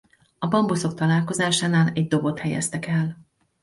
[0.39, 3.17] A bambuszok találkozásánál egy dobot helyeztek el.